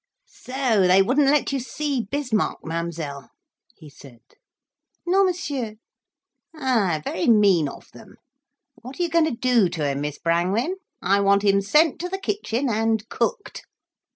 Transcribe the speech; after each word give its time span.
"So 0.25 0.87
they 0.87 1.03
wouldn't 1.03 1.27
let 1.27 1.51
you 1.51 1.59
see 1.59 2.01
Bismarck, 2.09 2.65
Mademoiselle?" 2.65 3.29
he 3.75 3.87
said. 3.87 4.21
"Non, 5.05 5.27
Monsieur." 5.27 5.75
"Ay, 6.55 7.03
very 7.05 7.27
mean 7.27 7.69
of 7.69 7.91
them. 7.91 8.15
What 8.81 8.99
are 8.99 9.03
you 9.03 9.09
going 9.09 9.25
to 9.25 9.29
do 9.31 9.69
to 9.69 9.87
him, 9.87 10.01
Miss 10.01 10.17
Brangwen? 10.17 10.77
I 11.03 11.19
want 11.19 11.43
him 11.43 11.61
sent 11.61 11.99
to 11.99 12.09
the 12.09 12.17
kitchen 12.17 12.67
and 12.67 13.07
cooked." 13.09 13.67